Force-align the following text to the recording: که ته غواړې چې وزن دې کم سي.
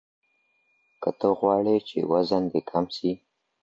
که 1.01 1.09
ته 1.19 1.27
غواړې 1.39 1.77
چې 1.87 1.97
وزن 2.11 2.43
دې 2.51 2.61
کم 2.69 2.85
سي. 2.95 3.11